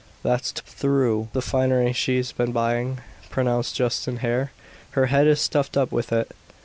"That's 0.23 0.49
through 0.51 1.27
the 1.31 1.43
finery 1.43 1.93
she's 1.93 2.31
been 2.31 2.51
buying," 2.51 3.01
pronounced 3.29 3.75
Justice 3.75 4.17
Hare. 4.17 4.51
"Her 4.97 5.05
head 5.05 5.27
is 5.27 5.39
stuffed 5.39 5.77
up 5.77 5.91
with 5.91 6.11
it." 6.11 6.31